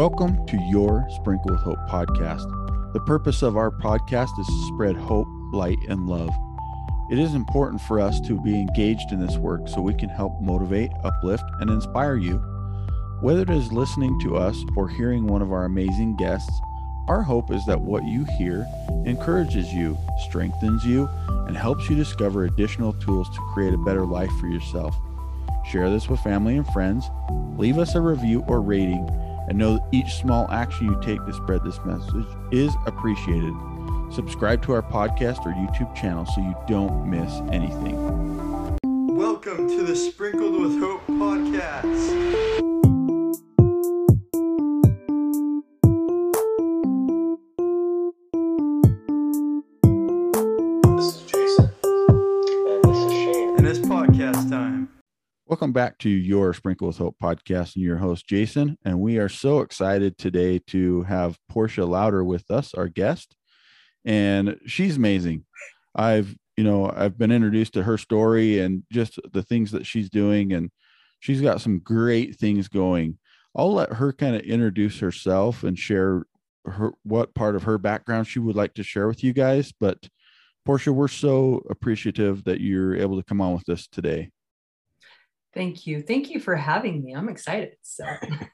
[0.00, 2.50] Welcome to your Sprinkled with Hope podcast.
[2.94, 6.34] The purpose of our podcast is to spread hope, light, and love.
[7.10, 10.40] It is important for us to be engaged in this work so we can help
[10.40, 12.38] motivate, uplift, and inspire you.
[13.20, 16.62] Whether it is listening to us or hearing one of our amazing guests,
[17.06, 18.66] our hope is that what you hear
[19.04, 19.98] encourages you,
[20.30, 21.10] strengthens you,
[21.46, 24.96] and helps you discover additional tools to create a better life for yourself.
[25.70, 27.10] Share this with family and friends,
[27.58, 29.06] leave us a review or rating,
[29.50, 33.52] and know each small action you take to spread this message is appreciated.
[34.12, 37.96] Subscribe to our podcast or YouTube channel so you don't miss anything.
[39.08, 42.69] Welcome to the Sprinkled with Hope podcast.
[55.50, 58.78] Welcome back to your Sprinkled with Hope podcast and your host, Jason.
[58.84, 63.34] And we are so excited today to have Portia Louder with us, our guest.
[64.04, 65.44] And she's amazing.
[65.92, 70.08] I've, you know, I've been introduced to her story and just the things that she's
[70.08, 70.52] doing.
[70.52, 70.70] And
[71.18, 73.18] she's got some great things going.
[73.56, 76.26] I'll let her kind of introduce herself and share
[76.64, 79.72] her what part of her background she would like to share with you guys.
[79.80, 79.98] But
[80.64, 84.30] Portia, we're so appreciative that you're able to come on with us today.
[85.54, 86.02] Thank you.
[86.02, 87.12] Thank you for having me.
[87.12, 87.74] I'm excited.
[87.82, 88.04] So,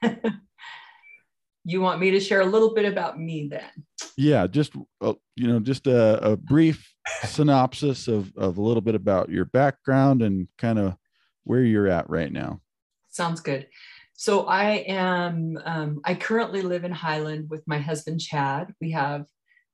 [1.63, 3.69] you want me to share a little bit about me then?
[4.19, 6.91] yeah just uh, you know just a, a brief
[7.25, 10.95] synopsis of, of a little bit about your background and kind of
[11.43, 12.59] where you're at right now
[13.17, 13.65] Sounds good.
[14.13, 18.75] So, I am, um, I currently live in Highland with my husband, Chad.
[18.79, 19.25] We have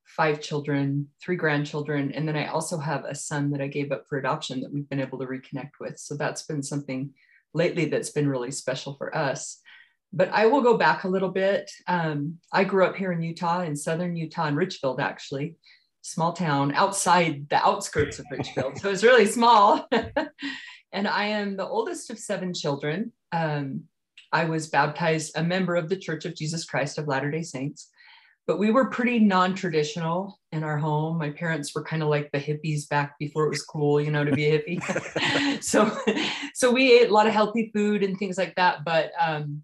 [0.05, 4.05] five children, three grandchildren, and then I also have a son that I gave up
[4.07, 5.97] for adoption that we've been able to reconnect with.
[5.97, 7.13] So, that's been something
[7.53, 9.59] lately that's been really special for us.
[10.11, 11.71] But I will go back a little bit.
[11.87, 15.55] Um, I grew up here in Utah, in southern Utah, in Richfield, actually,
[16.01, 18.77] small town outside the outskirts of Richfield.
[18.77, 19.87] So it's really small.
[20.91, 23.11] and I am the oldest of seven children.
[23.31, 23.85] Um,
[24.31, 27.89] I was baptized a member of the Church of Jesus Christ of Latter day Saints.
[28.45, 31.17] But we were pretty non traditional in our home.
[31.17, 34.25] My parents were kind of like the hippies back before it was cool, you know,
[34.25, 35.63] to be a hippie.
[35.63, 35.97] so,
[36.53, 38.83] so we ate a lot of healthy food and things like that.
[38.83, 39.61] But um,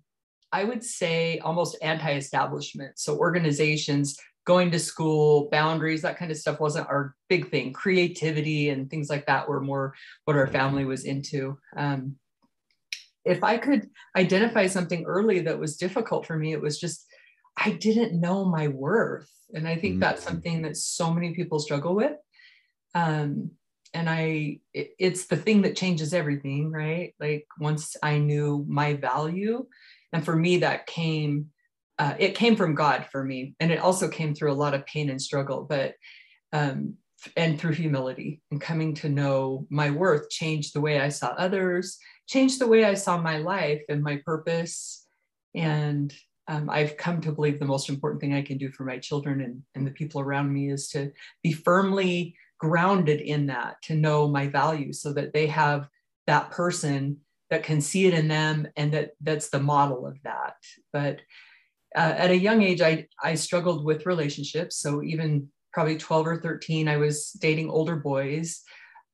[0.52, 2.98] I would say almost anti-establishment.
[2.98, 7.74] So organizations, going to school, boundaries, that kind of stuff wasn't our big thing.
[7.74, 9.94] Creativity and things like that were more
[10.26, 11.58] what our family was into.
[11.76, 12.16] Um,
[13.26, 17.06] if I could identify something early that was difficult for me, it was just
[17.60, 20.28] I didn't know my worth, and I think that's Mhm.
[20.28, 22.18] something that so many people struggle with.
[22.96, 23.52] Um,
[23.94, 27.14] and I, it- it's the thing that changes everything, right?
[27.20, 29.66] Like once I knew my value,
[30.14, 31.52] and for me that came
[32.00, 34.86] uh, it came from god for me and it also came through a lot of
[34.86, 35.96] pain and struggle but
[36.54, 36.96] um,
[37.36, 41.98] and through humility and coming to know my worth changed the way i saw others
[42.28, 45.06] changed the way i saw my life and my purpose
[45.54, 46.14] and
[46.50, 49.42] um, i've come to believe the most important thing i can do for my children
[49.42, 51.12] and, and the people around me is to
[51.44, 55.88] be firmly grounded in that to know my value so that they have
[56.28, 57.18] that person
[57.50, 60.56] that can see it in them and that that's the model of that.
[60.94, 61.22] But
[61.96, 64.78] uh, at a young age I, I struggled with relationships.
[64.78, 68.62] So even probably 12 or 13 i was dating older boys.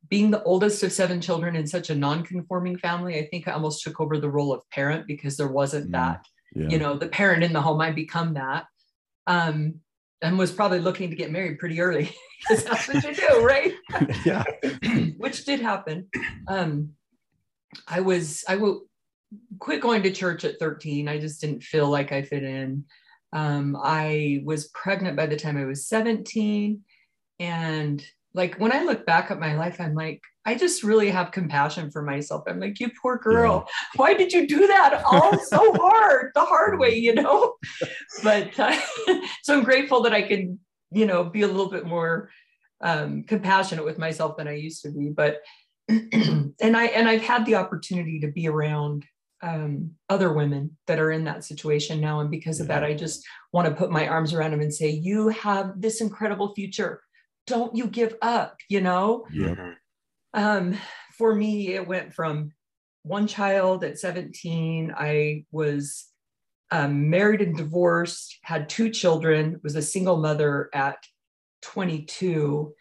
[0.07, 3.84] Being the oldest of seven children in such a non-conforming family i think i almost
[3.84, 7.07] took over the role of parent because there wasn't Mm, that yeah you know the
[7.07, 8.66] parent in the home i become that
[9.27, 9.75] um,
[10.21, 13.73] and was probably looking to get married pretty early because that's what you do right
[14.25, 14.43] yeah
[15.17, 16.07] which did happen.
[16.47, 16.91] Um,
[17.88, 18.83] I was I will
[19.59, 21.07] quit going to church at 13.
[21.07, 22.85] I just didn't feel like I fit in.
[23.33, 26.81] Um, I was pregnant by the time I was 17,
[27.39, 28.05] and
[28.35, 31.90] like when I look back at my life, I'm like, I just really have compassion
[31.90, 32.44] for myself.
[32.47, 36.78] I'm like, you poor girl, why did you do that all so hard, the hard
[36.78, 37.56] way, you know?
[38.24, 38.77] But uh,
[39.44, 40.59] so I'm grateful that I can,
[40.92, 42.30] you know, be a little bit more
[42.81, 45.09] um, compassionate with myself than I used to be.
[45.09, 45.39] But
[45.88, 49.06] and I and I've had the opportunity to be around
[49.42, 53.24] um, other women that are in that situation now, and because of that, I just
[53.54, 57.01] want to put my arms around them and say, "You have this incredible future.
[57.47, 59.25] Don't you give up." You know.
[59.31, 59.74] yeah
[60.33, 60.77] Um,
[61.18, 62.51] for me, it went from
[63.03, 64.94] one child at 17.
[64.97, 66.07] I was
[66.71, 70.97] um, married and divorced, had two children, was a single mother at
[71.62, 72.74] 22.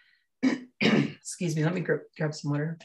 [0.81, 2.79] Excuse me, let me grab, grab some water.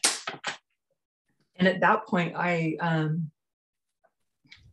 [1.56, 3.32] And at that point, I um,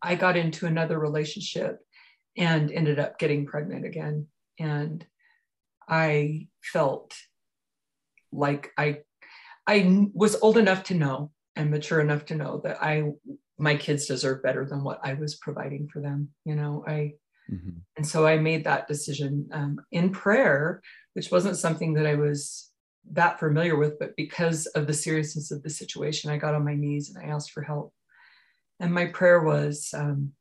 [0.03, 1.81] I got into another relationship
[2.37, 4.27] and ended up getting pregnant again.
[4.59, 5.05] And
[5.89, 7.15] I felt
[8.33, 8.99] like I
[9.67, 13.13] I was old enough to know and mature enough to know that I
[13.59, 16.29] my kids deserve better than what I was providing for them.
[16.45, 17.15] You know, I
[17.51, 17.79] mm-hmm.
[17.97, 20.83] and so I made that decision um, in prayer,
[21.15, 22.71] which wasn't something that I was
[23.13, 26.75] that familiar with, but because of the seriousness of the situation, I got on my
[26.75, 27.93] knees and I asked for help.
[28.81, 30.33] And my prayer was, um,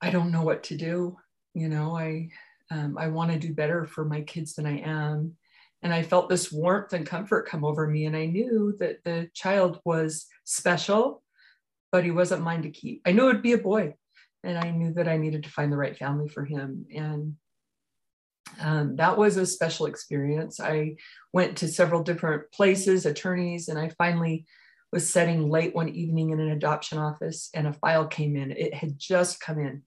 [0.00, 1.16] I don't know what to do.
[1.54, 2.30] You know, I
[2.70, 5.36] um, I want to do better for my kids than I am.
[5.82, 8.04] And I felt this warmth and comfort come over me.
[8.04, 11.22] And I knew that the child was special,
[11.90, 13.02] but he wasn't mine to keep.
[13.06, 13.94] I knew it would be a boy.
[14.44, 16.86] And I knew that I needed to find the right family for him.
[16.94, 17.36] And
[18.60, 20.60] um, that was a special experience.
[20.60, 20.96] I
[21.32, 24.46] went to several different places, attorneys, and I finally
[24.92, 28.50] was sitting late one evening in an adoption office and a file came in.
[28.50, 29.82] It had just come in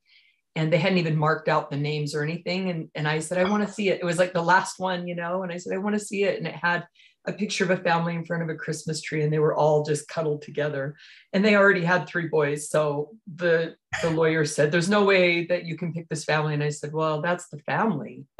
[0.55, 2.69] and they hadn't even marked out the names or anything.
[2.69, 3.99] And, and I said, I want to see it.
[4.01, 6.23] It was like the last one, you know, and I said, I want to see
[6.23, 6.37] it.
[6.37, 6.85] And it had
[7.25, 9.83] a picture of a family in front of a Christmas tree and they were all
[9.83, 10.95] just cuddled together.
[11.31, 12.69] And they already had three boys.
[12.69, 16.53] So the, the lawyer said, There's no way that you can pick this family.
[16.53, 18.25] And I said, Well, that's the family.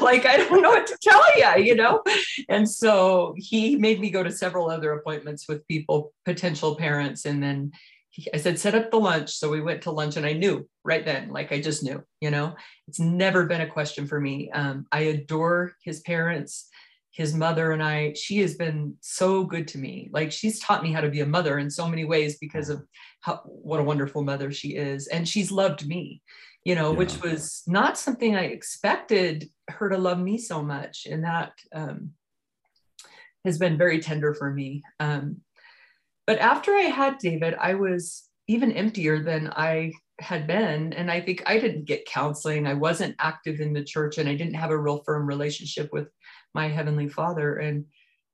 [0.00, 2.02] like, I don't know what to tell you, you know?
[2.48, 7.26] And so he made me go to several other appointments with people, potential parents.
[7.26, 7.72] And then
[8.34, 9.30] I said, set up the lunch.
[9.30, 12.30] So we went to lunch and I knew right then, like I just knew, you
[12.30, 12.54] know,
[12.88, 14.50] it's never been a question for me.
[14.50, 16.68] Um, I adore his parents,
[17.12, 20.10] his mother and I, she has been so good to me.
[20.12, 22.82] Like she's taught me how to be a mother in so many ways because of
[23.20, 25.06] how, what a wonderful mother she is.
[25.06, 26.22] And she's loved me,
[26.64, 26.98] you know, yeah.
[26.98, 31.06] which was not something I expected her to love me so much.
[31.08, 32.12] And that um,
[33.44, 34.82] has been very tender for me.
[34.98, 35.42] Um,
[36.30, 39.90] but after I had David, I was even emptier than I
[40.20, 40.92] had been.
[40.92, 42.68] And I think I didn't get counseling.
[42.68, 46.06] I wasn't active in the church and I didn't have a real firm relationship with
[46.54, 47.56] my Heavenly Father.
[47.56, 47.86] And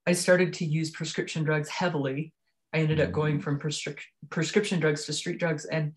[0.06, 2.34] I started to use prescription drugs heavily.
[2.74, 3.96] I ended up going from prescri-
[4.28, 5.64] prescription drugs to street drugs.
[5.64, 5.94] And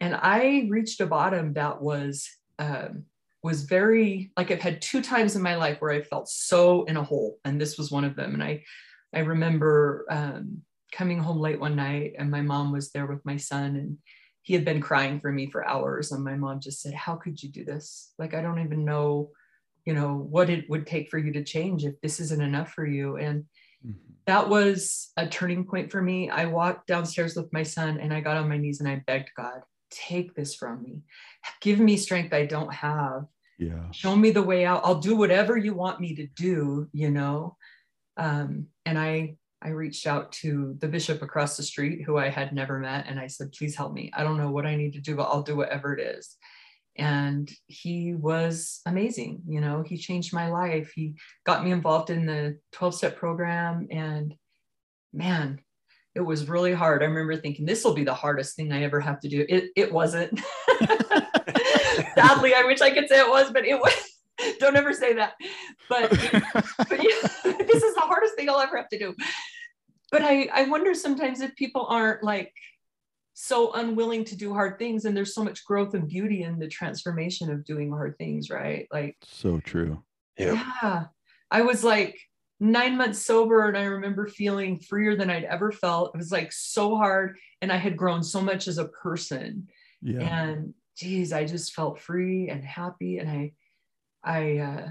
[0.00, 2.26] and I reached a bottom that was
[2.58, 3.04] um,
[3.42, 6.96] was very like I've had two times in my life where I felt so in
[6.96, 8.32] a hole, and this was one of them.
[8.32, 8.64] And I
[9.12, 10.62] I remember um,
[10.92, 13.98] coming home late one night and my mom was there with my son and
[14.42, 17.42] he had been crying for me for hours and my mom just said how could
[17.42, 18.12] you do this?
[18.18, 19.30] Like i don't even know
[19.88, 22.84] you know what it would take for you to change if this isn't enough for
[22.84, 23.16] you.
[23.16, 23.44] And
[23.86, 23.92] mm-hmm.
[24.26, 26.28] that was a turning point for me.
[26.28, 29.30] I walked downstairs with my son and i got on my knees and i begged
[29.34, 31.00] god take this from me.
[31.62, 33.24] Give me strength i don't have.
[33.58, 33.90] Yeah.
[33.90, 34.82] Show me the way out.
[34.84, 37.56] I'll do whatever you want me to do you know?
[38.18, 42.52] Um, and i I reached out to the bishop across the street who I had
[42.52, 44.10] never met and I said, please help me.
[44.14, 46.36] I don't know what I need to do, but I'll do whatever it is.
[46.96, 49.42] And he was amazing.
[49.48, 50.92] You know, he changed my life.
[50.94, 51.14] He
[51.44, 53.88] got me involved in the 12 step program.
[53.90, 54.34] And
[55.12, 55.60] man,
[56.14, 57.02] it was really hard.
[57.02, 59.44] I remember thinking, this will be the hardest thing I ever have to do.
[59.48, 60.40] It, it wasn't.
[62.14, 63.92] Sadly, I wish I could say it was, but it was.
[64.58, 65.34] Don't ever say that.
[65.88, 66.10] But,
[66.78, 69.14] but yeah, this is the hardest thing I'll ever have to do.
[70.10, 72.52] But I, I wonder sometimes if people aren't like
[73.34, 76.66] so unwilling to do hard things and there's so much growth and beauty in the
[76.66, 78.88] transformation of doing hard things, right?
[78.90, 80.02] Like so true.
[80.38, 80.64] Yeah.
[80.82, 81.04] yeah.
[81.50, 82.18] I was like
[82.58, 86.14] nine months sober and I remember feeling freer than I'd ever felt.
[86.14, 89.68] It was like so hard and I had grown so much as a person.
[90.02, 90.20] Yeah.
[90.20, 93.18] And geez, I just felt free and happy.
[93.18, 93.52] And I
[94.28, 94.88] I uh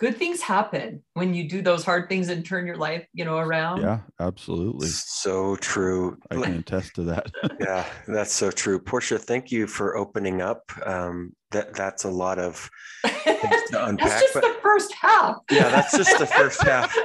[0.00, 3.36] good things happen when you do those hard things and turn your life, you know,
[3.36, 3.82] around.
[3.82, 4.88] Yeah, absolutely.
[4.88, 6.16] So true.
[6.30, 7.30] I can attest to that.
[7.60, 8.80] yeah, that's so true.
[8.80, 10.62] Portia, thank you for opening up.
[10.84, 12.68] Um, that that's a lot of
[13.04, 14.08] things to unpack.
[14.08, 15.36] that's just but, the first half.
[15.50, 16.96] yeah, that's just the first half.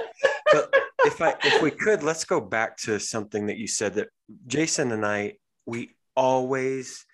[0.51, 0.73] But
[1.05, 4.07] if I if we could, let's go back to something that you said that
[4.47, 5.33] Jason and I
[5.65, 7.05] we always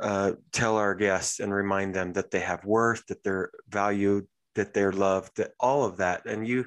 [0.00, 4.74] uh, tell our guests and remind them that they have worth, that they're valued, that
[4.74, 6.26] they're loved, that all of that.
[6.26, 6.66] And you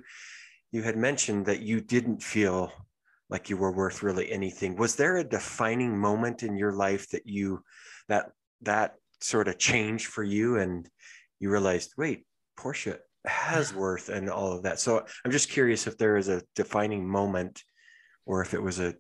[0.72, 2.72] you had mentioned that you didn't feel
[3.30, 4.76] like you were worth really anything.
[4.76, 7.64] Was there a defining moment in your life that you
[8.08, 10.90] that that sort of changed for you and
[11.40, 12.26] you realized, wait,
[12.58, 14.80] Portia has worth and all of that.
[14.80, 17.64] So I'm just curious if there is a defining moment
[18.26, 18.96] or if it was a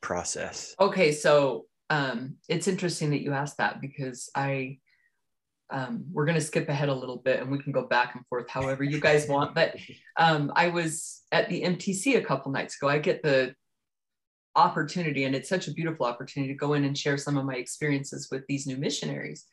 [0.00, 0.74] process.
[0.80, 4.78] Okay, so um, it's interesting that you asked that because I
[5.70, 8.26] um, we're going to skip ahead a little bit and we can go back and
[8.28, 9.54] forth however you guys want.
[9.54, 9.76] But
[10.16, 12.88] um, I was at the MTC a couple nights ago.
[12.88, 13.54] I get the
[14.56, 17.56] opportunity and it's such a beautiful opportunity to go in and share some of my
[17.56, 19.46] experiences with these new missionaries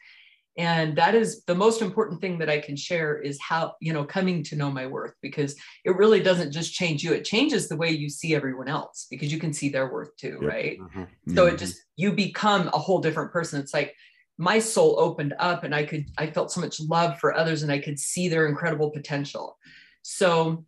[0.60, 4.04] and that is the most important thing that i can share is how you know
[4.04, 7.78] coming to know my worth because it really doesn't just change you it changes the
[7.78, 10.52] way you see everyone else because you can see their worth too Yep.
[10.54, 10.78] right?
[10.80, 11.08] Mhm.
[11.36, 13.60] so it just you become a whole different person.
[13.60, 13.96] It's like
[14.38, 17.72] my soul opened up and i could i felt so much love for others and
[17.72, 19.58] i could see their incredible potential.
[20.02, 20.66] So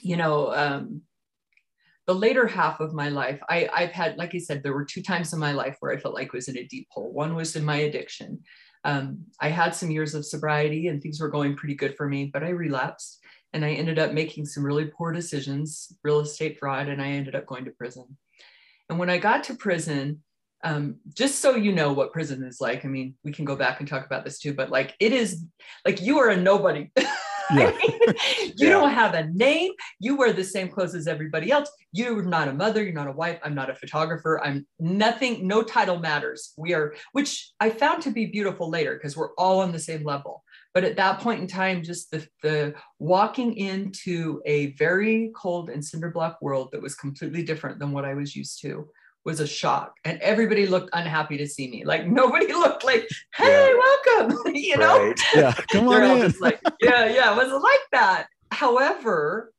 [0.00, 1.02] you know um
[2.06, 5.02] the later half of my life i i've had like i said there were two
[5.02, 7.12] times in my life where i felt like I was in a deep hole.
[7.12, 8.30] One was in my addiction
[8.84, 12.26] um, i had some years of sobriety and things were going pretty good for me
[12.32, 13.20] but i relapsed
[13.52, 17.34] and i ended up making some really poor decisions real estate fraud and i ended
[17.34, 18.16] up going to prison.
[18.88, 20.22] And when i got to prison
[20.64, 23.80] um, just so you know what prison is like i mean we can go back
[23.80, 25.44] and talk about this too but like it is
[25.84, 26.88] like you are a nobody
[27.54, 27.66] Yeah.
[27.66, 28.14] I mean,
[28.56, 28.70] you Yeah.
[28.70, 32.52] don't have a name you wear the same clothes as everybody else you're not a
[32.52, 36.72] mother you're not a wife i'm not a photographer i'm nothing no title matters we
[36.74, 40.42] are which i found to be beautiful later because we're all on the same level
[40.74, 45.84] but at that point in time just the, the walking into a very cold and
[45.84, 48.88] cinder block world that was completely different than what i was used to
[49.24, 53.72] was a shock and everybody looked unhappy to see me like nobody looked like hey
[53.72, 55.20] welcome you know Right.
[55.34, 58.26] yeah come on all in just like, yeah, yeah, it was like that.
[58.50, 59.52] However,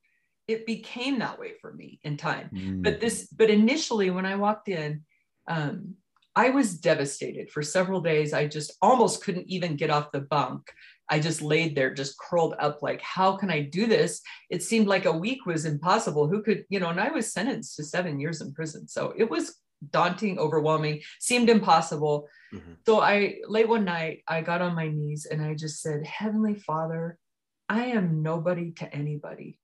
[0.47, 2.49] it became that way for me in time.
[2.53, 2.83] Mm.
[2.83, 5.03] But this, but initially when I walked in,
[5.47, 5.95] um,
[6.35, 8.33] I was devastated for several days.
[8.33, 10.71] I just almost couldn't even get off the bunk.
[11.09, 14.21] I just laid there, just curled up, like, how can I do this?
[14.49, 16.27] It seemed like a week was impossible.
[16.27, 18.87] Who could, you know, and I was sentenced to seven years in prison.
[18.87, 19.55] So it was
[19.91, 22.29] daunting, overwhelming, seemed impossible.
[22.53, 22.77] Mhm.
[22.85, 26.55] So I late one night, I got on my knees and I just said, Heavenly
[26.55, 27.17] Father,
[27.67, 29.59] I am nobody to anybody.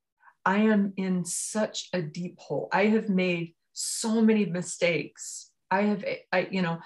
[0.46, 2.70] I am in such a deep hole.
[2.74, 5.52] I have made so many mistakes.
[5.72, 6.80] I have, I, you know,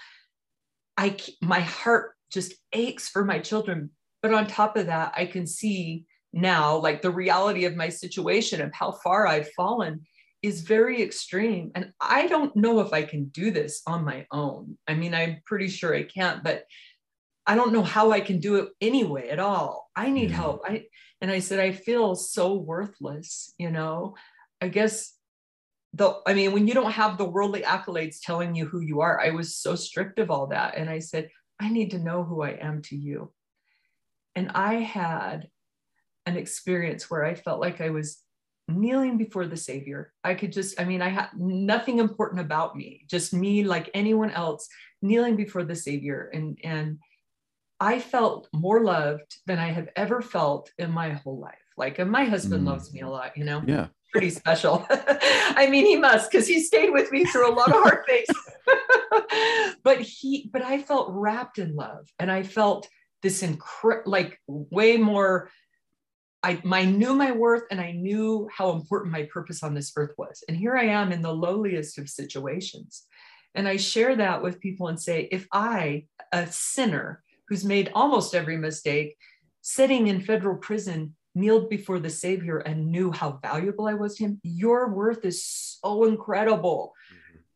[0.98, 3.92] I, my heart just aches for my children.
[4.24, 8.62] But on top of that, I can see now, like the reality of my situation
[8.62, 10.02] of how far I've fallen
[10.42, 11.72] is very extreme.
[11.76, 14.78] And I don't know if I can do this on my own.
[14.88, 16.64] I mean, I'm pretty sure I can't, but
[17.46, 19.90] I don't know how I can do it anyway at all.
[19.96, 20.38] I need Yeah.
[20.38, 20.62] help.
[20.66, 20.86] I
[21.22, 24.16] and I said, I feel so worthless, you know.
[24.60, 25.14] I guess
[25.94, 29.20] the I mean, when you don't have the worldly accolades telling you who you are,
[29.22, 30.76] I was so strict of all that.
[30.78, 33.32] And I said, I need to know who I am to you.
[34.36, 35.48] And I had
[36.26, 38.20] an experience where I felt like I was
[38.68, 40.14] kneeling before the Savior.
[40.24, 44.32] I could just, I mean, I had nothing important about me, just me like anyone
[44.32, 44.68] else
[45.02, 46.30] kneeling before the Savior.
[46.34, 47.00] And, and
[47.80, 51.58] I felt more loved than I have ever felt in my whole life.
[51.76, 52.68] Like, and my husband Mm.
[52.68, 54.86] loves me a lot, you know, yeah pretty special.
[54.90, 58.28] I mean, he must because he stayed with me through a lot of hard things.
[59.84, 62.88] but he, but I felt wrapped in love, and I felt
[63.24, 65.50] this incredible, like way more.
[66.44, 70.14] I, I knew my worth and I knew how important my purpose on this earth
[70.18, 70.44] was.
[70.48, 73.04] And here I am in the lowliest of situations.
[73.56, 78.36] And I share that with people and say, if I, a sinner who's made almost
[78.36, 79.16] every mistake,
[79.62, 84.26] sitting in federal prison, kneeled before the Savior and knew how valuable I was to
[84.26, 86.94] him, your worth is so incredible.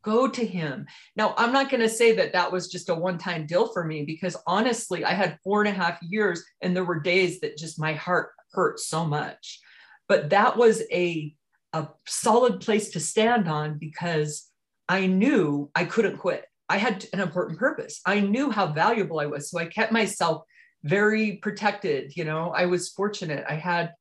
[0.07, 0.85] Go to him.
[1.17, 3.83] Now, I'm not going to say that that was just a one time deal for
[3.83, 7.57] me because honestly, I had four and a half years and there were days that
[7.57, 9.59] just my heart hurt so much.
[10.07, 11.35] But that was a,
[11.73, 14.49] a solid place to stand on because
[14.87, 16.45] I knew I couldn't quit.
[16.69, 17.99] I had an important purpose.
[18.05, 19.51] I knew how valuable I was.
[19.51, 20.43] So I kept myself
[20.85, 22.15] very protected.
[22.15, 23.43] You know, I was fortunate.
[23.49, 23.91] I had,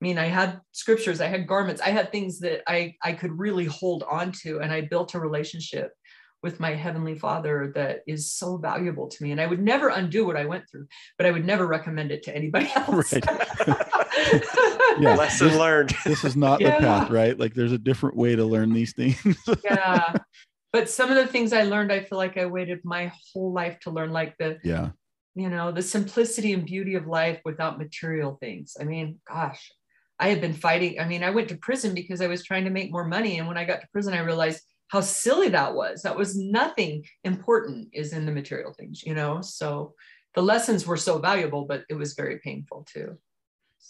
[0.00, 3.38] I mean, I had scriptures, I had garments, I had things that I, I could
[3.38, 4.60] really hold on to.
[4.60, 5.92] And I built a relationship
[6.42, 9.32] with my heavenly father that is so valuable to me.
[9.32, 10.86] And I would never undo what I went through,
[11.16, 13.14] but I would never recommend it to anybody else.
[14.98, 15.14] Yeah.
[15.14, 15.94] Lesson This- learned.
[16.06, 16.76] this is not Yeah.
[16.76, 19.16] the path right like there's a different way to learn these things
[19.64, 20.14] yeah.
[20.72, 23.78] But some of the things I learned, I feel like I waited my whole life
[23.80, 24.90] to learn, like the, yeah
[25.34, 28.74] you know, the simplicity and beauty of life without material things.
[28.80, 29.70] I mean, gosh,
[30.18, 30.98] I had been fighting.
[30.98, 33.38] I mean, I went to prison because I was trying to make more money.
[33.38, 36.02] And when I got to prison, I realized how silly that was.
[36.02, 39.40] That was nothing important is in the material things, you know?
[39.42, 39.94] So
[40.34, 43.18] the lessons were so valuable, but it was very painful too.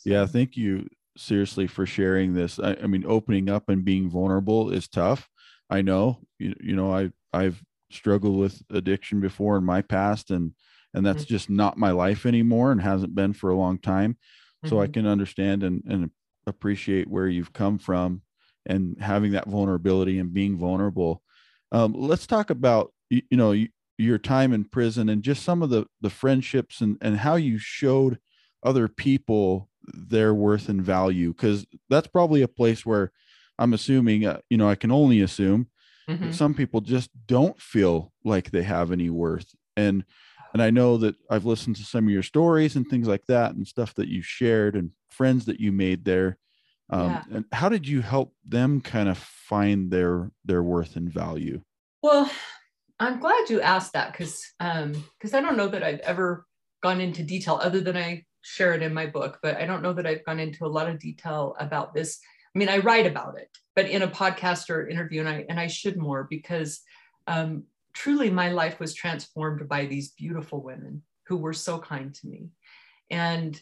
[0.04, 4.70] yeah thank you seriously for sharing this I, I mean opening up and being vulnerable
[4.70, 5.28] is tough
[5.70, 10.52] i know you, you know i i've struggled with addiction before in my past and
[10.94, 11.28] and that's Mhm.
[11.28, 14.16] just not my life anymore and hasn't been for a long time
[14.64, 14.92] so i Mhm.
[14.92, 16.10] can understand and, and
[16.46, 18.22] appreciate where you've come from
[18.66, 21.22] and having that vulnerability and being vulnerable
[21.72, 23.54] Um, let's talk about you, you know
[23.98, 27.58] your time in prison and just some of the the friendships and and how you
[27.58, 28.18] showed
[28.62, 33.10] other people their worth and value because that's probably a place where
[33.58, 35.68] I'm assuming uh, you know I can only assume
[36.08, 36.22] Mhm.
[36.22, 40.04] that some people just don't feel like they have any worth and
[40.56, 43.54] and I know that I've listened to some of your stories and things like that
[43.54, 46.38] and stuff that you shared and friends that you made there
[46.88, 47.22] um, Yeah.
[47.30, 51.60] and how did you help them kind of find their their worth and value
[52.02, 52.30] Well,
[52.98, 56.46] I'm glad you asked that because because I don't know that I've ever
[56.82, 59.92] gone into detail other than I share it in my book, but I don't know
[59.92, 62.18] that I've gone into a lot of detail about this.
[62.54, 65.60] I mean, I write about it, but in a podcast or interview, and I and
[65.60, 66.80] I should more because
[67.26, 67.64] um,
[67.96, 72.50] truly my life was transformed by these beautiful women who were so kind to me,
[73.10, 73.60] and.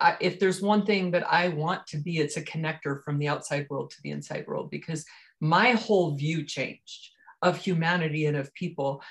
[0.00, 3.28] I, if there's one thing that I want to be, it's a connector from the
[3.28, 5.06] outside world to the inside world because
[5.40, 7.10] my whole view changed
[7.44, 9.02] of humanity and of people.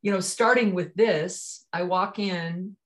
[0.00, 2.76] You know, starting with this, I walk in.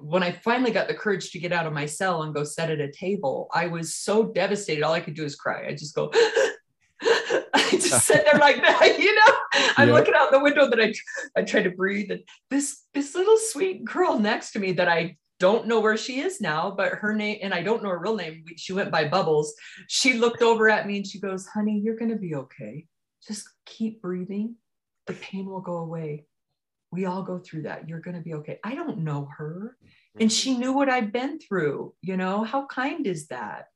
[0.00, 2.70] When I finally got the courage to get out of my cell and go sit
[2.70, 4.84] at a table, I was so devastated.
[4.84, 5.66] All I could do is cry.
[5.66, 6.51] I just go, I ah,
[7.92, 9.34] just sit there like that, you know.
[9.76, 9.94] I'm Yeah.
[9.94, 10.92] looking out the window that I
[11.36, 12.10] I try to breathe.
[12.10, 16.20] And this this little sweet girl next to me that I don't know where she
[16.20, 18.44] is now, but her name, and I don't know her real name.
[18.56, 19.52] She went by Bubbles.
[19.88, 22.86] She looked over at me and she goes, Honey, you're going to be okay.
[23.26, 24.54] Just keep breathing.
[25.08, 26.26] The pain will go away.
[26.92, 27.88] We all go through that.
[27.88, 28.60] You're going to be okay.
[28.62, 29.76] I don't know her.
[30.20, 30.36] And mm-hmm.
[30.36, 31.94] she knew what I'd been through.
[32.02, 33.66] You know, how kind is that?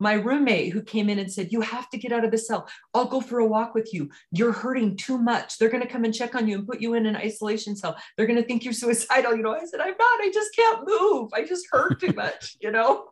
[0.00, 2.68] My roommate who came in and said, You have to get out of the cell.
[2.92, 4.10] I'll go for a walk with you.
[4.32, 5.58] You're hurting too much.
[5.58, 7.96] They're going to come and check on you and put you in an isolation cell.
[8.16, 9.36] They're going to think you're suicidal.
[9.36, 10.20] You know, I said, I'm not.
[10.20, 11.30] I just can't move.
[11.32, 13.10] I just hurt too much, you know?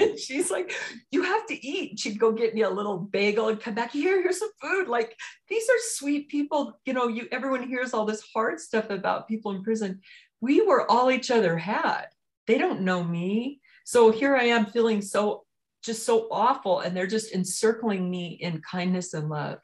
[0.00, 0.74] And she's like,
[1.10, 1.98] You have to eat.
[1.98, 4.22] She'd go get me a little bagel and come back here.
[4.22, 4.88] Here's some food.
[4.88, 5.16] Like,
[5.48, 6.78] these are sweet people.
[6.84, 10.00] You know, you everyone hears all this hard stuff about people in prison.
[10.40, 12.06] We were all each other had.
[12.46, 13.60] They don't know me.
[13.84, 15.44] So here I am feeling so
[15.82, 19.58] just so awful and they're just encircling me in kindness and love.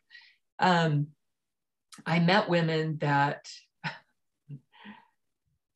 [0.58, 1.08] Um,
[2.06, 3.46] i met women that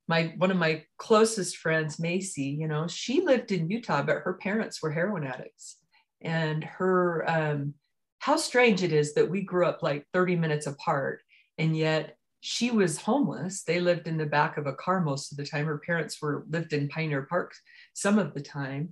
[0.08, 4.34] my one of my closest friends macy you know she lived in utah but her
[4.34, 5.76] parents were heroin addicts.
[6.20, 7.74] And her um,
[8.18, 11.20] how strange it is that we grew up like 30 minutes apart
[11.58, 13.62] and yet she was homeless.
[13.62, 15.66] They lived in the back of a car most of the time.
[15.66, 17.54] Her parents were lived in pioneer park
[17.94, 18.90] some of the time.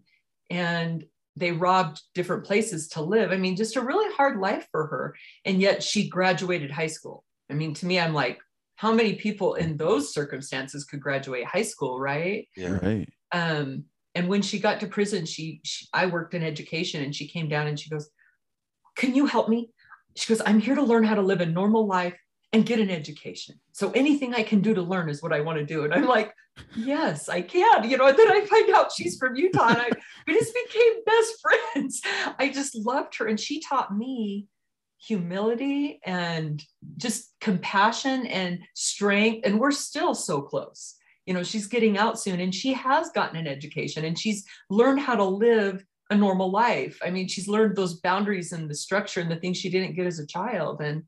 [0.50, 1.04] And
[1.37, 3.31] they robbed different places to live.
[3.31, 5.14] I mean, just a really hard life for her.
[5.44, 7.25] And yet she graduated high school.
[7.51, 8.38] I mean, to me, I'm like,
[8.77, 12.49] how many people in those circumstances could graduate high school, right?
[12.57, 12.79] Yeah.
[12.83, 17.14] right Um, and when she got to prison, she, she I worked in education and
[17.14, 18.09] she came down and she goes,
[18.96, 19.70] Can you help me?
[20.16, 22.16] She goes, I'm here to learn how to live a normal life
[22.57, 23.55] and get an education.
[23.73, 25.85] So anything I can do to learn is what I want to do.
[25.85, 26.33] And I'm like,
[26.75, 27.88] yes, I can.
[27.88, 29.90] You know, and then I find out she's from Utah and I
[30.27, 32.01] we just became best friends.
[32.38, 33.27] I just loved her.
[33.27, 34.47] And she taught me
[34.99, 36.64] humility and
[36.97, 39.47] just compassion and strength.
[39.47, 40.95] And we're still so close.
[41.27, 45.01] You know, she's getting out soon and she has gotten an education and she's learned
[45.01, 46.99] how to live a normal life.
[47.05, 50.07] I mean, she's learned those boundaries and the structure and the things she didn't get
[50.07, 50.81] as a child.
[50.81, 51.03] And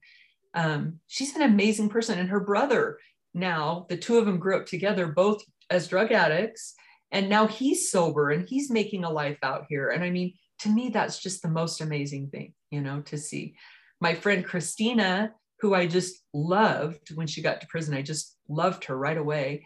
[0.54, 2.18] um, she's an amazing person.
[2.18, 2.98] And her brother
[3.34, 6.74] now, the two of them grew up together, both as drug addicts.
[7.10, 9.90] And now he's sober and he's making a life out here.
[9.90, 13.54] And I mean, to me, that's just the most amazing thing, you know, to see.
[14.00, 18.84] My friend Christina, who I just loved when she got to prison, I just loved
[18.84, 19.64] her right away.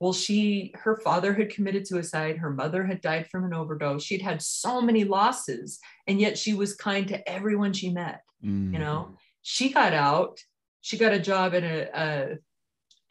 [0.00, 2.36] Well, she, her father had committed suicide.
[2.36, 4.02] Her mother had died from an overdose.
[4.02, 8.20] She'd had so many losses, and yet she was kind to everyone she met.
[8.44, 8.72] Mm.
[8.72, 10.40] You know, she got out.
[10.80, 12.38] She got a job at a, a,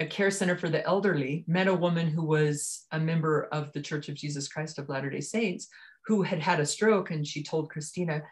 [0.04, 1.46] a care center for the elderly.
[1.48, 5.12] Met a woman who was a member of the Church of Jesus Christ of Latter
[5.12, 5.70] Day Saints,
[6.08, 8.24] who had had a stroke, and she told Christina,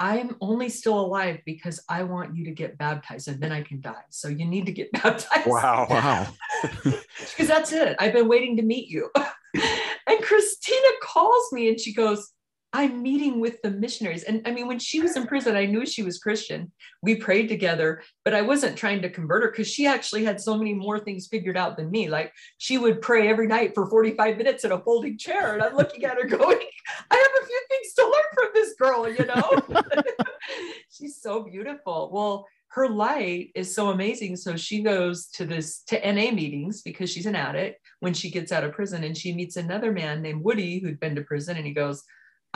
[0.00, 3.82] I'm only still alive because I want you to get baptized and then I can
[3.82, 4.04] die.
[4.08, 5.46] So you need to get baptized.
[5.46, 5.86] Wow.
[5.88, 6.26] wow
[7.18, 7.96] Because that's it.
[7.98, 9.10] I've been waiting to meet you.
[9.54, 12.32] and Christina calls me and she goes,
[12.72, 14.24] I'm meeting with the missionaries.
[14.24, 16.72] And I mean, when she was in prison, I knew she was Christian.
[17.02, 20.56] We prayed together, but I wasn't trying to convert her because she actually had so
[20.58, 22.08] many more things figured out than me.
[22.08, 25.54] Like she would pray every night for 45 minutes in a folding chair.
[25.54, 26.58] And I'm looking at her going,
[27.10, 29.82] I have a few things to learn from this girl, you know?
[30.90, 32.10] She's so beautiful.
[32.12, 34.36] Well, her light is so amazing.
[34.36, 38.52] So she goes to this to NA meetings because she's an addict when she gets
[38.52, 41.66] out of prison and she meets another man named Woody who'd been to prison and
[41.66, 42.02] he goes,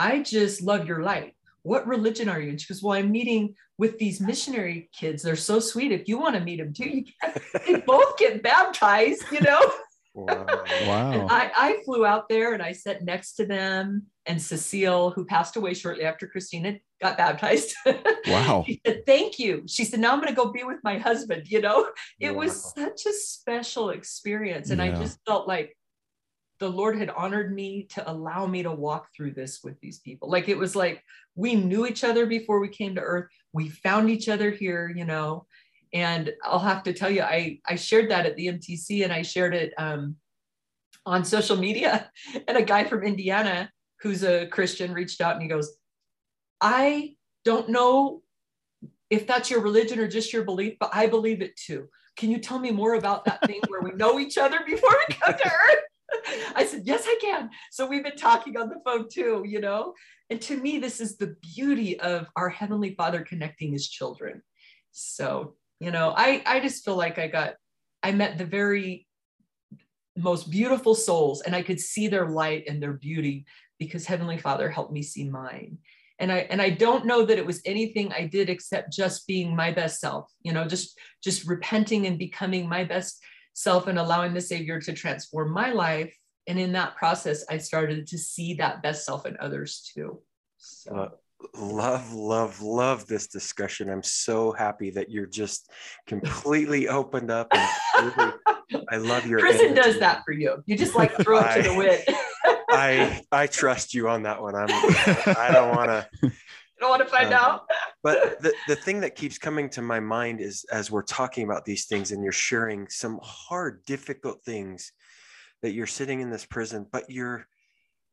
[0.01, 1.35] I just love your light.
[1.63, 2.49] what religion are you?
[2.49, 5.21] And she goes, well, I'm meeting with these missionary kids.
[5.21, 5.91] They're so sweet.
[5.91, 7.33] If you want to meet them too, you can.
[7.67, 9.61] they both get baptized, you know?
[10.13, 10.45] Wow.
[10.87, 11.27] Wow.
[11.29, 15.55] I, I flew out there and I sat next to them and Cecile, who passed
[15.55, 17.75] away shortly after Christina got baptized.
[18.27, 18.63] Wow.
[18.67, 19.63] she said, Thank you.
[19.67, 21.43] She said, Now I'm going to go be with my husband.
[21.47, 24.69] You know, it was such a special experience.
[24.69, 25.75] And I just felt like
[26.61, 30.29] the Lord had honored me to allow me to walk through this with these people.
[30.29, 33.31] Like it was like we knew each other before we came to earth.
[33.51, 35.47] We found each other here, you know.
[35.91, 39.23] And I'll have to tell you, I, I shared that at the MTC and I
[39.23, 40.17] shared it um,
[41.03, 42.11] on social media.
[42.47, 43.71] And a guy from Indiana
[44.01, 45.75] who's a Christian reached out and he goes,
[46.61, 48.21] I don't know
[49.09, 51.87] if that's your religion or just your belief, but I believe it too.
[52.17, 55.15] Can you tell me more about that thing where we know each other before we
[55.15, 55.85] come to earth?
[56.55, 57.49] I said, Yes, I can.
[57.71, 59.93] So we've been talking on the phone too, you know?
[60.29, 64.41] And to me, this is the beauty of our Heavenly Father connecting his children.
[64.91, 67.55] So, you know, I, I just feel like I got,
[68.03, 69.07] I met the very
[70.17, 73.45] most beautiful souls and I could see their light and their beauty
[73.79, 75.77] because Heavenly Father helped me see mine.
[76.19, 79.55] And I and I don't know that it was anything I did except just being
[79.55, 84.33] my best self, you know, just just repenting and becoming my best self and allowing
[84.33, 86.15] the Savior to transform my life.
[86.47, 90.21] And in that process, I started to see that best self in others too.
[90.57, 91.09] So Uh,
[91.55, 93.89] love, love, love this discussion.
[93.89, 95.69] I'm so happy that you're just
[96.07, 97.47] completely opened up.
[97.53, 97.69] And
[98.17, 98.33] really,
[98.91, 99.81] I love your prison energy.
[99.81, 100.63] does that for you.
[100.65, 102.03] You just like throw it to the I- wind.
[102.73, 104.55] I I trust you on that one.
[104.55, 106.31] I'm I don't want to you
[106.81, 107.67] don't want to find Uh, out.
[108.03, 111.63] but the, the thing that keeps coming to my mind is as we're talking about
[111.63, 114.91] these things and you're sharing some hard difficult things
[115.61, 117.45] that you're sitting in this prison but you're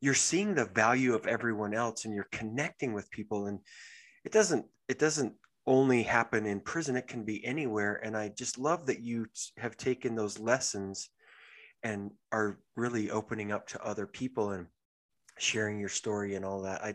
[0.01, 3.59] you're seeing the value of everyone else and you're connecting with people and
[4.23, 5.33] it doesn't it doesn't
[5.67, 9.25] only happen in prison it can be anywhere and i just love that you
[9.57, 11.09] have taken those lessons
[11.83, 14.67] and are really opening up to other people and
[15.37, 16.93] sharing your story and all that i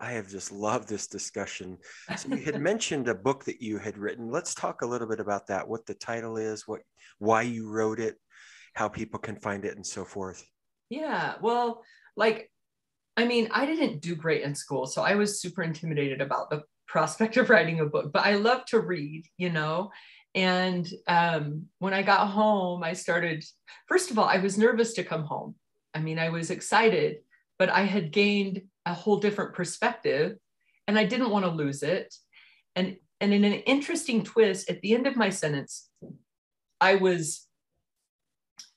[0.00, 1.78] I have just loved this discussion.
[2.16, 4.30] So you had mentioned a book that you had written.
[4.30, 5.68] Let's talk a little bit about that.
[5.68, 6.80] What the title is, what
[7.18, 8.16] why you wrote it,
[8.74, 10.44] how people can find it, and so forth.
[10.90, 11.82] Yeah, well,
[12.16, 12.50] like,
[13.16, 16.62] I mean, I didn't do great in school, so I was super intimidated about the
[16.88, 19.90] prospect of writing a book, but I love to read, you know.
[20.34, 23.44] And um, when I got home, I started,
[23.86, 25.54] first of all, I was nervous to come home.
[25.94, 27.18] I mean, I was excited,
[27.58, 30.36] but I had gained a whole different perspective
[30.86, 32.14] and I didn't want to lose it.
[32.76, 35.88] And, and in an interesting twist, at the end of my sentence,
[36.80, 37.46] I was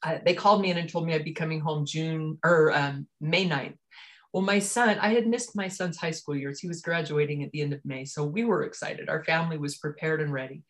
[0.03, 3.07] uh, they called me in and told me I'd be coming home June or um,
[3.19, 3.75] May 9th.
[4.33, 6.59] Well, my son, I had missed my son's high school years.
[6.59, 8.05] He was graduating at the end of May.
[8.05, 9.09] So we were excited.
[9.09, 10.63] Our family was prepared and ready.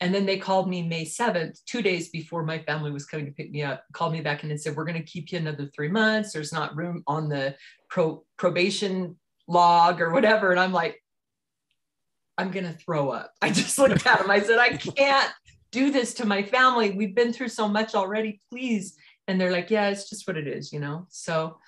[0.00, 3.32] And then they called me May 7th, two days before my family was coming to
[3.32, 5.66] pick me up, called me back in and said, We're going to keep you another
[5.74, 6.32] three months.
[6.32, 7.54] There's not room on the
[7.90, 10.52] pro- probation log or whatever.
[10.52, 11.02] And I'm like,
[12.38, 13.32] I'm going to throw up.
[13.42, 14.30] I just looked at him.
[14.30, 15.30] I said, I can't
[15.70, 16.92] do this to my family.
[16.92, 18.96] We've been through so much already, please.
[19.28, 21.06] And they're like, yeah, it's just what it is, you know?
[21.10, 21.58] So,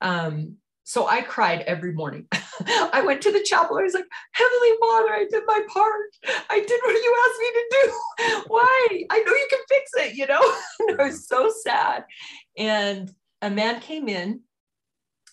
[0.00, 0.56] um,
[0.88, 2.26] so I cried every morning.
[2.32, 3.76] I went to the chapel.
[3.76, 6.16] I was like, Heavenly Father, I did my part.
[6.48, 8.44] I did what you asked me to do.
[8.46, 9.04] Why?
[9.10, 10.40] I know you can fix it, you know?
[10.88, 12.06] and I was so sad.
[12.56, 14.40] And a man came in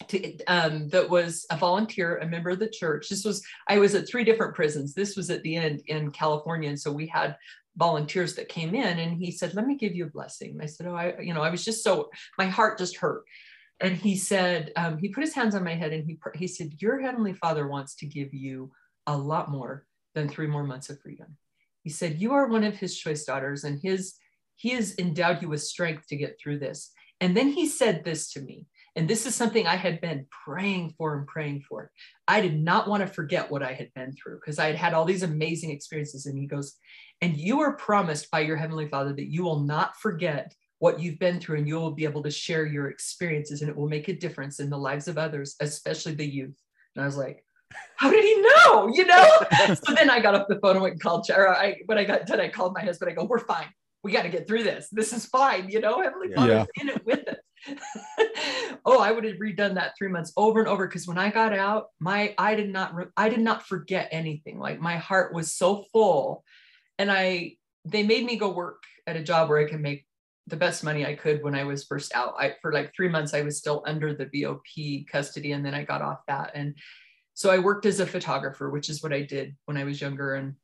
[0.10, 3.08] to, um, that was a volunteer, a member of the church.
[3.08, 4.94] This was, I was at three different prisons.
[4.94, 6.68] This was at the end in California.
[6.68, 7.38] And so we had
[7.78, 10.52] volunteers that came in and he said, let me give you a blessing.
[10.52, 13.24] And I said, oh, I, you know, I was just so, my heart just hurt.
[13.80, 16.76] And he said, um, he put his hands on my head and he, he said,
[16.80, 18.72] your heavenly father wants to give you
[19.06, 21.38] a lot more than three more months of freedom.
[21.84, 24.16] He said, you are one of his choice daughters and his,
[24.56, 26.92] he has endowed you with strength to get through this.
[27.22, 30.94] And then he said this to me, and this is something I had been praying
[30.98, 31.92] for and praying for.
[32.28, 34.94] I did not want to forget what I had been through because I had had
[34.94, 36.26] all these amazing experiences.
[36.26, 36.76] And he goes,
[37.22, 40.54] and you are promised by your Heavenly Father that you will not forget
[40.86, 43.76] what you've been through and you will be able to share your experiences and it
[43.76, 46.56] will make a difference in the lives of others, especially the youth.
[46.96, 47.44] And I was like,
[47.96, 48.88] how did he know?
[48.94, 49.28] You know?
[49.84, 51.58] so then I got off the phone and went and called Chara.
[51.58, 53.10] I when I got done, I called my husband.
[53.10, 53.66] I go, we're fine.
[54.04, 54.88] We got to get through this.
[54.92, 55.70] This is fine.
[55.70, 56.36] You know, Heavenly Yeah.
[56.36, 56.84] Father's Yeah.
[56.84, 57.38] in it with us.
[58.86, 61.52] oh, I would have redone that three months over and over because when I got
[61.52, 64.60] out, my I did not re- I did not forget anything.
[64.60, 66.44] Like my heart was so full,
[67.00, 70.06] and I they made me go work at a job where I can make
[70.48, 72.36] the best money I could when I was first out.
[72.38, 75.84] I for like three months I was still under the BOP custody, and then I
[75.84, 76.76] got off that and
[77.36, 80.36] so I worked as a photographer, which is what I did when I was younger.
[80.36, 80.56] And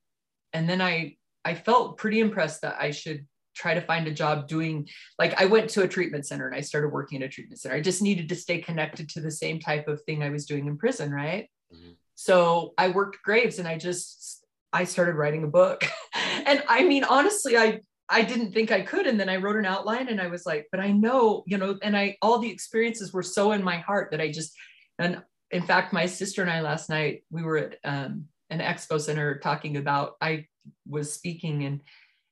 [0.54, 4.48] and then I I felt pretty impressed that I should try to find a job
[4.48, 4.88] doing
[5.20, 7.76] like I went to a treatment center and I started working at a treatment center.
[7.76, 10.68] I just needed to stay connected to the same type of thing I was doing
[10.68, 11.50] in prison, right?
[11.74, 11.92] Mm-hmm.
[12.16, 15.84] So I worked graves and I just I started writing a book.
[16.16, 19.66] and I mean honestly I I didn't think I could and then I wrote an
[19.66, 23.14] outline and I was like but I know, you know, and I all the experiences
[23.14, 24.54] were so in my heart that I just
[25.00, 29.00] and in fact my sister and I last night we were at um, an expo
[29.00, 30.48] center talking about I
[30.88, 31.82] was speaking and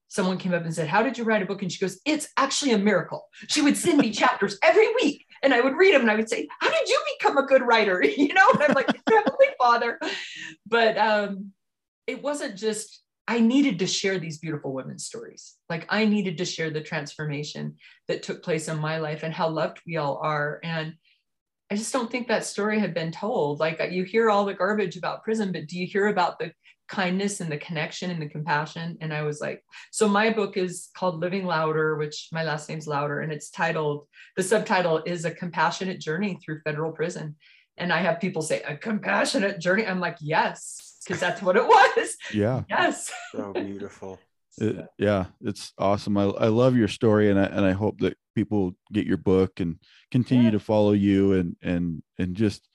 [0.09, 1.61] someone came up and said, How did you write a book?
[1.61, 3.27] And she goes, It's actually a miracle.
[3.47, 6.29] She would send me chapters every week and I would read them and I would
[6.29, 8.03] say, How did you become a good writer?
[8.19, 9.99] You know, and I'm like, Heavenly Father.
[10.67, 11.51] But um,
[12.05, 15.55] it wasn't just, I needed to share these beautiful women's stories.
[15.69, 17.75] Like I needed to share the transformation
[18.07, 20.59] that took place in my life and how loved we all are.
[20.63, 20.95] And
[21.69, 23.59] I just don't think that story had been told.
[23.59, 26.53] Like uh, you hear all the garbage about prison, but do you hear about the
[26.87, 28.97] kindness and the connection and the compassion.
[28.99, 32.87] And I was like, so my book is called Living Louder, which my last name's
[32.87, 37.35] Louder, and it's titled, the subtitle is A Compassionate Journey Through Federal Prison.
[37.77, 39.85] And I have people say, A compassionate journey.
[39.85, 42.15] I'm like, yes, because that's what it was.
[42.33, 42.63] Yeah.
[42.69, 43.11] Yes.
[43.31, 44.19] So beautiful.
[44.57, 46.17] It, yeah, it's awesome.
[46.17, 49.59] I, I love your story, and I and I hope that people get your book
[49.59, 49.77] and
[50.11, 50.51] continue yeah.
[50.51, 52.67] to follow you and and and just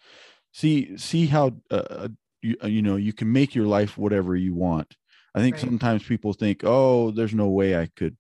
[0.53, 2.09] see see how uh,
[2.45, 4.95] you, uh, you know you can make your life whatever you want
[5.35, 5.65] i think right.
[5.65, 8.17] sometimes people think oh there's no way i could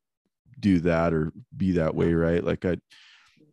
[0.59, 2.77] do that or be that way right like i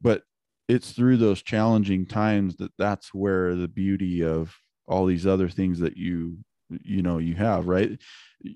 [0.01, 0.23] but
[0.67, 4.55] it's through those challenging times that that's where the beauty of
[4.91, 6.37] all these other things that you
[6.83, 7.99] you know you have right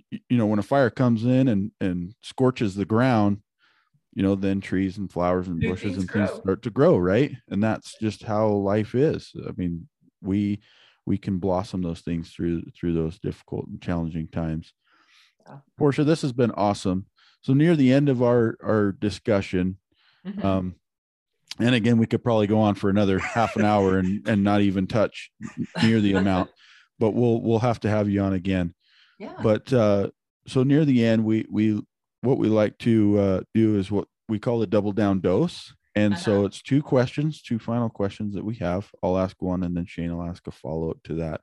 [0.09, 3.41] you know when a fire comes in and and scorches the ground
[4.13, 7.61] you know then trees and flowers and bushes and things start to grow right and
[7.61, 9.87] that's just how life is i mean
[10.21, 10.59] we
[11.05, 14.73] we can blossom those things through through those difficult and challenging times.
[15.47, 15.57] Yeah.
[15.77, 17.05] Portia, this has been awesome.
[17.41, 19.77] So near the end of our our discussion,
[20.25, 20.45] mm-hmm.
[20.45, 20.75] um,
[21.59, 24.61] and again, we could probably go on for another half an hour and and not
[24.61, 25.31] even touch
[25.81, 26.49] near the amount,
[26.99, 28.73] but we'll we'll have to have you on again.
[29.19, 29.33] Yeah.
[29.41, 30.09] But uh,
[30.47, 31.81] so near the end, we we
[32.21, 35.73] what we like to uh, do is what we call the double down dose.
[35.97, 36.23] And uh-huh.
[36.23, 38.91] so it's two questions, two final questions that we have.
[39.01, 41.41] I'll ask one and then Shane will ask a follow up to that.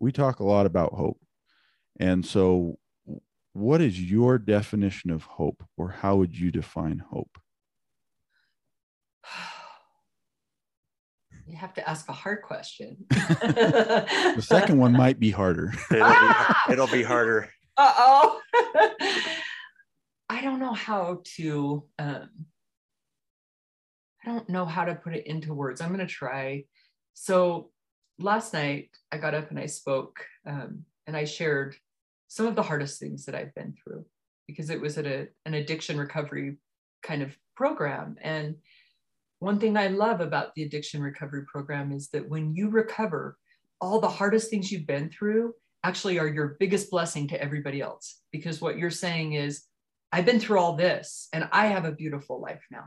[0.00, 1.18] We talk a lot about hope.
[1.98, 2.78] And so,
[3.54, 7.38] what is your definition of hope, or how would you define hope?
[11.46, 13.04] You have to ask a hard question.
[13.10, 15.72] the second one might be harder.
[15.90, 16.64] It'll, ah!
[16.66, 17.50] be, it'll be harder.
[17.76, 18.40] Uh oh.
[20.28, 21.84] I don't know how to.
[21.98, 22.28] Um,
[24.24, 25.80] I don't know how to put it into words.
[25.80, 26.64] I'm going to try.
[27.14, 27.70] So
[28.18, 31.76] last night I got up and I spoke um, and I shared
[32.26, 34.04] some of the hardest things that I've been through
[34.46, 36.58] because it was at a, an addiction recovery
[37.02, 38.16] kind of program.
[38.20, 38.56] And
[39.40, 43.36] one thing I love about the addiction recovery program is that when you recover,
[43.80, 48.20] all the hardest things you've been through actually are your biggest blessing to everybody else.
[48.32, 49.64] Because what you're saying is,
[50.10, 52.84] I've been through all this and I have a beautiful life now.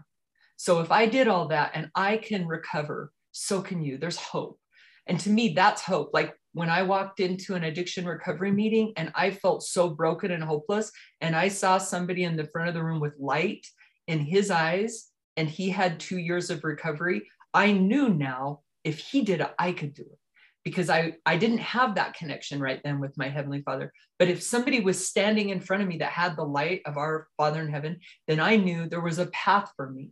[0.58, 3.98] So if I did all that and I can recover, so can you.
[3.98, 4.60] There's hope.
[5.08, 6.12] And to me, that's hope.
[6.14, 10.44] Like when I walked into an addiction recovery meeting and I felt so broken and
[10.44, 13.66] hopeless, and I saw somebody in the front of the room with light
[14.08, 19.22] in his eyes, and he had two years of recovery, I knew now if he
[19.22, 20.18] did it, I could do it
[20.64, 23.92] because I, I didn't have that connection right then with my Heavenly Father.
[24.20, 27.28] But if somebody was standing in front of me that had the light of our
[27.38, 30.12] Father in heaven, then I knew there was a path for me.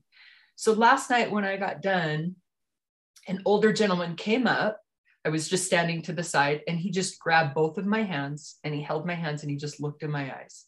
[0.56, 2.36] So last night when I got done,
[3.28, 4.80] an older gentleman came up.
[5.24, 8.58] I was just standing to the side and he just grabbed both of my hands
[8.64, 10.66] and he held my hands and he just looked in my eyes.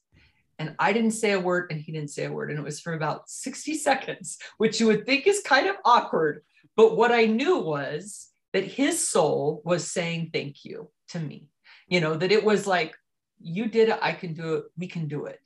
[0.62, 2.52] And I didn't say a word and he didn't say a word.
[2.52, 6.44] And it was for about 60 seconds, which you would think is kind of awkward.
[6.78, 11.48] But what I knew was that his soul was saying thank you to me.
[11.88, 12.96] You know, that it was like,
[13.40, 15.42] you did it, I can do it, we can do it.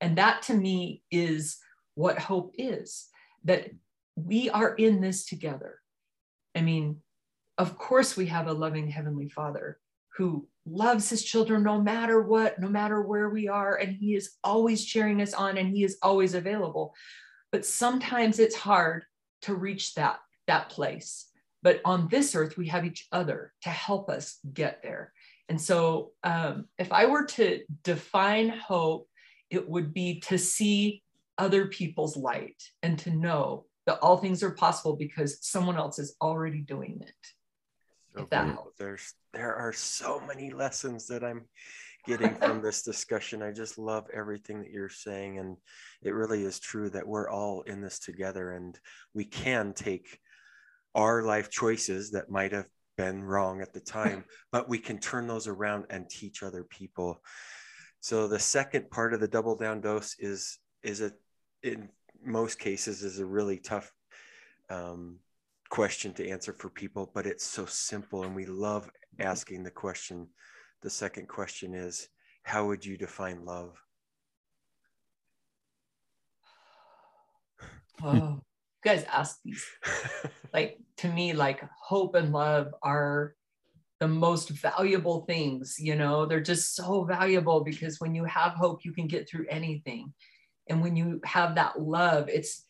[0.00, 1.58] And that to me is
[1.94, 3.06] what hope is
[3.44, 3.70] that
[4.16, 5.78] we are in this together.
[6.56, 6.96] I mean,
[7.58, 9.78] of course, we have a loving Heavenly Father
[10.18, 14.32] who loves his children no matter what, no matter where we are, and he is
[14.44, 16.92] always cheering us on and he is always available.
[17.52, 19.04] But sometimes it's hard
[19.42, 21.26] to reach that, that place.
[21.62, 25.12] But on this earth, we have each other to help us get there.
[25.48, 29.08] And so, um, if I were to define hope,
[29.50, 31.02] it would be to see
[31.38, 36.16] other people's light and to know that all things are possible because someone else is
[36.20, 37.37] already doing it.
[38.14, 38.78] So If that helps.
[38.78, 41.44] There's there are so many lessons that I'm
[42.06, 43.42] getting from this discussion.
[43.42, 45.56] I just love everything that you're saying, and
[46.02, 48.78] it really is true that we're all in this together, and
[49.14, 50.18] we can take
[50.94, 52.66] our life choices that might have
[52.96, 57.22] been wrong at the time, but we can turn those around and teach other people.
[58.00, 61.12] So the second part of the double down dose is is a
[61.62, 61.88] in
[62.24, 63.92] most cases is a really tough
[64.70, 65.18] um,
[65.70, 70.28] question to answer for people, but it's so simple, and we love asking the question.
[70.82, 72.08] The second question is,
[72.42, 73.76] how would you define love?
[78.00, 78.42] Oh, you
[78.84, 79.66] guys ask these.
[80.52, 83.34] Like to me, like hope and love are
[84.00, 85.76] the most valuable things.
[85.78, 89.46] You know, they're just so valuable because when you have hope, you can get through
[89.50, 90.12] anything.
[90.68, 92.64] And when you have that love, it's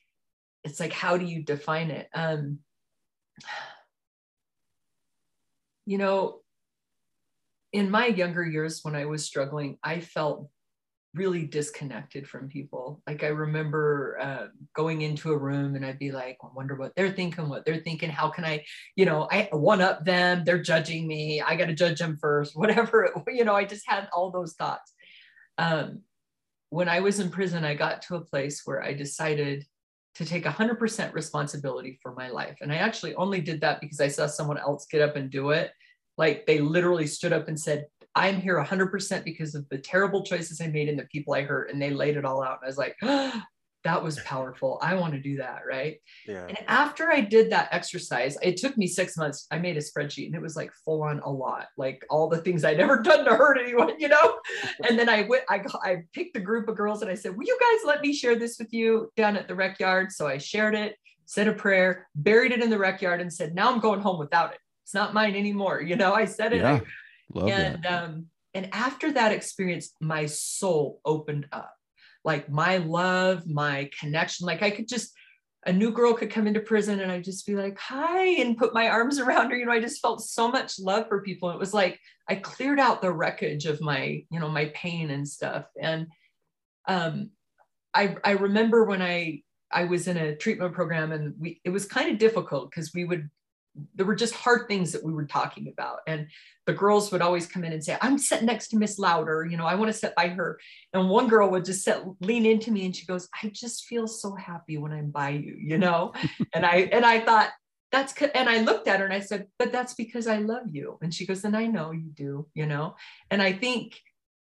[0.65, 2.09] it's like how do you define it?
[2.15, 2.61] Um,
[5.87, 6.41] you know,
[7.73, 10.49] in my younger years when I was struggling, I felt
[11.15, 13.03] really disconnected from people.
[13.07, 16.95] Like I remember uh, going into a room and I'd be like, I wonder what
[16.95, 18.11] they're thinking, what they're thinking.
[18.11, 18.65] How can I,
[18.97, 20.45] you know, I one up them.
[20.45, 21.41] They're judging me.
[21.41, 22.53] I got to judge them first.
[22.57, 23.55] Whatever, you know.
[23.55, 24.93] I just had all those thoughts.
[25.57, 26.03] Um,
[26.71, 29.65] when I was in prison, I got to a place where I decided
[30.15, 32.59] to take 100% responsibility for my life.
[32.61, 35.51] And I actually only did that because I saw someone else get up and do
[35.51, 35.71] it.
[36.17, 40.61] Like they literally stood up and said, I'm here 100% because of the terrible choices
[40.61, 41.71] I made and the people I hurt.
[41.71, 42.59] And they laid it all out.
[42.61, 43.47] And I was like, ah,
[43.85, 44.79] that was powerful.
[44.83, 45.63] I want to do that.
[45.69, 46.01] Right.
[46.27, 46.47] yeah.
[46.47, 49.47] And after I did that exercise, it took me six months.
[49.51, 52.39] I made a spreadsheet and it was like full on a lot, like all the
[52.39, 54.39] things I'd ever done to hurt anyone, you know?
[54.89, 57.45] And then I went, I, I picked a group of girls and I said, Will
[57.45, 60.11] you guys let me share this with you down at the rec yard?
[60.13, 63.55] So I shared it, said a prayer, buried it in the rec yard, and said,
[63.55, 64.59] Now I'm going home without it.
[64.85, 65.81] It's not mine anymore.
[65.83, 66.63] You know, I said it.
[66.63, 66.81] Yeah.
[67.35, 68.05] Love and that.
[68.05, 71.78] um and after that experience my soul opened up
[72.29, 75.15] like my love my connection like i could just
[75.65, 78.75] a new girl could come into prison and i'd just be like hi and put
[78.75, 81.51] my arms around her you know i just felt so much love for people.
[81.51, 85.27] It was like i cleared out the wreckage of my you know my pain and
[85.27, 85.65] stuff.
[85.81, 86.07] And
[86.87, 87.31] um
[87.95, 91.87] i i remember when i i was in a treatment program and we it was
[91.87, 93.29] kind of difficult because we would
[93.95, 95.99] there were just hard things that we were talking about.
[96.07, 96.29] And
[96.69, 99.57] the girls would always come in and say i'm sitting next to miss louder you
[99.57, 100.61] know i want to sit by her.
[100.93, 104.07] And one girl would just sit lean into me and she goes i just feel
[104.07, 106.13] so happy when i'm by you you know?
[106.55, 107.51] And i and i thought
[107.91, 110.99] that's and i looked at her and i said but that's because i love you.
[111.01, 112.97] And she goes then i know you do you know?
[113.31, 113.99] And i think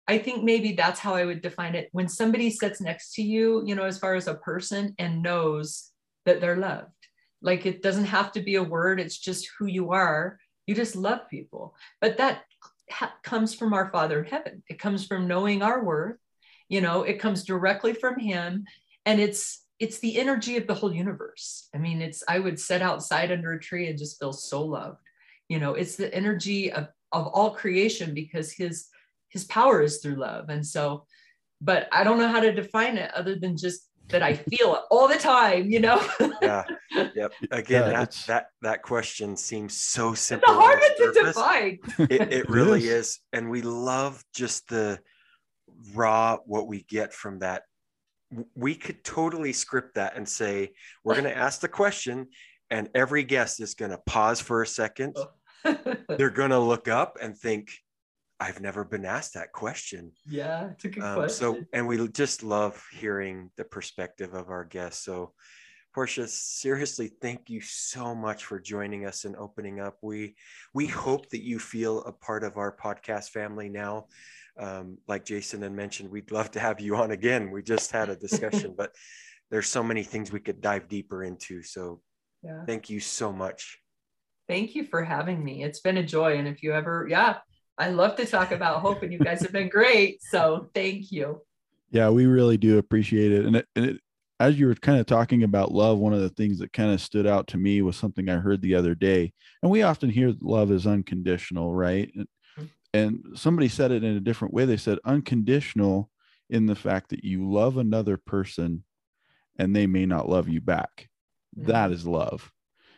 [0.06, 1.88] i think maybe that's how i would define it.
[1.92, 5.90] When somebody sits next to you you know as far as a person and knows
[6.26, 6.99] that they're loved
[7.42, 10.38] like it doesn't have to be a word it's just who you are.
[10.66, 11.74] You just love people.
[12.00, 12.42] But that
[12.90, 14.62] ha- comes from our father in heaven.
[14.68, 16.16] It comes from knowing our worth
[16.68, 18.64] you know it comes directly from him.
[19.06, 21.68] And it's it's the energy of the whole universe.
[21.74, 24.98] I mean it's i would sit outside under a tree and just feel so loved.
[25.48, 28.86] You know it's the energy of of all creation because his
[29.30, 30.48] his power is through love.
[30.48, 31.06] And so
[31.60, 34.80] but i don't know how to define it other than just that i feel it
[34.90, 36.00] all the time you know?
[36.42, 36.64] Yeah.
[37.14, 37.32] Yep.
[37.50, 41.78] Again Yeah, that, that that question seems so simple a hard one to define.
[41.98, 43.06] It, it It really is.
[43.06, 44.98] is and we love just the
[45.94, 47.62] raw what we get from that.
[48.54, 50.70] We could totally script that and say
[51.04, 52.28] we're going to ask the question
[52.70, 55.16] and every guest is going to pause for a second.
[55.16, 55.76] Oh.
[56.16, 57.70] They're going to look up and think
[58.40, 60.12] i've never been asked that question.
[60.26, 61.36] Yeah it's a good um, question.
[61.36, 65.04] so and we just love hearing the perspective of our guests.
[65.04, 65.32] So
[65.94, 69.98] portia seriously thank you so much for joining us and opening up.
[70.02, 70.36] We
[70.74, 74.06] we hope that you feel a part of our podcast family now.
[74.58, 77.50] Um, like jason had mentioned we'd love to have you on again.
[77.50, 78.94] We just had a discussion but
[79.50, 81.62] there's so many things we could dive deeper into.
[81.62, 82.00] So
[82.42, 82.64] yeah.
[82.64, 83.78] thank you so much.
[84.48, 85.62] Thank you for having me.
[85.62, 86.38] It's been a joy.
[86.38, 87.38] And if you ever, yeah,
[87.80, 90.22] I love to talk about hope, and you guys have been great.
[90.22, 91.40] So thank you.
[91.90, 93.46] Yeah, we really do appreciate it.
[93.46, 94.00] And, it, and it,
[94.38, 97.00] as you were kind of talking about love, one of the things that kind of
[97.00, 99.32] stood out to me was something I heard the other day.
[99.62, 102.12] And we often hear love is unconditional, right?
[102.92, 104.66] And, somebody said it in a different way.
[104.66, 106.10] They said unconditional
[106.50, 108.84] in the fact that you love another person
[109.58, 111.08] and they may not love you back.
[111.56, 111.70] Mm-hmm.
[111.70, 112.52] That is love.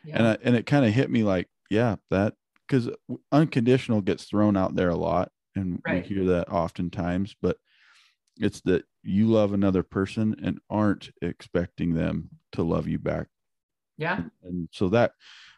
[0.04, 0.16] Yeah.
[0.16, 2.34] And I, and it kind of hit me like, yeah, that
[2.72, 2.88] because
[3.30, 6.02] unconditional gets thrown out there a lot, and Right.
[6.02, 7.36] we hear that oftentimes.
[7.42, 7.58] But
[8.38, 13.26] it's that you love another person and aren't expecting them to love you back.
[13.98, 14.16] Yeah.
[14.16, 15.12] And, and so that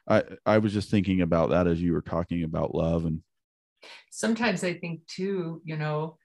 [0.08, 3.20] I I was just thinking about that as you were talking about love and
[4.10, 6.16] sometimes i think too you know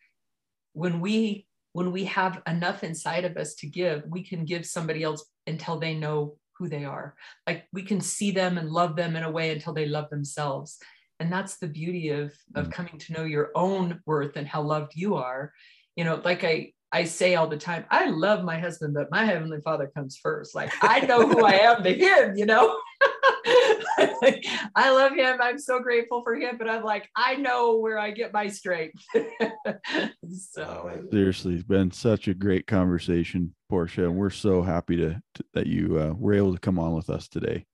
[0.72, 5.04] when we when we have enough inside of us to give we can give somebody
[5.04, 7.16] else until they know who they are.
[7.48, 10.78] Like we can see them and love them in a way until they love themselves.
[11.22, 12.72] And that's the beauty of of Mm.
[12.72, 15.54] coming to know your own worth and how loved you are.
[15.96, 19.24] You know like i i say all the time i love my husband but my
[19.26, 20.54] heavenly father comes first.
[20.56, 22.80] Like i know who i am to him you know?
[24.22, 24.46] Like,
[24.76, 25.38] i love him.
[25.42, 29.02] I'm so grateful for him but i'm like i know where i get my strength.
[30.32, 30.92] So.
[31.12, 35.68] Seriously it's been such a great conversation portia and we're so happy to, to that
[35.68, 37.66] you uh, were able to come on with us today.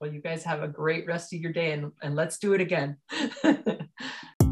[0.00, 2.60] Well you guys have a great rest of your day and, and let's do it
[2.60, 2.96] again